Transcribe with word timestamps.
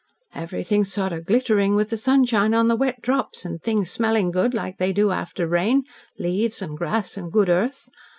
"Everything 0.33 0.83
sort 0.83 1.13
of 1.13 1.27
glittering 1.27 1.75
with 1.75 1.91
the 1.91 1.95
sunshine 1.95 2.55
on 2.55 2.67
the 2.69 2.75
wet 2.75 3.03
drops, 3.03 3.45
and 3.45 3.61
things 3.61 3.91
smelling 3.91 4.31
good, 4.31 4.51
like 4.51 4.79
they 4.79 4.91
do 4.91 5.11
after 5.11 5.45
rain 5.45 5.83
leaves, 6.17 6.59
and 6.59 6.75
grass, 6.75 7.17
and 7.17 7.31
good 7.31 7.49
earth. 7.49 7.87